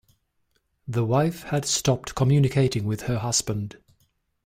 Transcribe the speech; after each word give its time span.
The 0.87 1.05
wife 1.05 1.43
had 1.43 1.63
stopped 1.63 2.15
communicating 2.15 2.85
with 2.85 3.01
her 3.03 3.19
husband 3.19 3.77